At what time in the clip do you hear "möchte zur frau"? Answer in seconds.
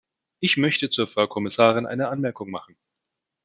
0.57-1.27